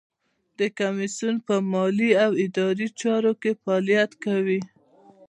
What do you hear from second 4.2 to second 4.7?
کوي.